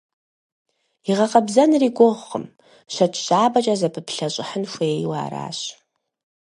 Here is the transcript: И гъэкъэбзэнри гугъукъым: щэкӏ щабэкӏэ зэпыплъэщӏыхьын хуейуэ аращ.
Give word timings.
И 1.09 1.11
гъэкъэбзэнри 1.17 1.89
гугъукъым: 1.97 2.45
щэкӏ 2.93 3.17
щабэкӏэ 3.25 3.73
зэпыплъэщӏыхьын 3.79 4.63
хуейуэ 4.71 5.17
аращ. 5.25 5.59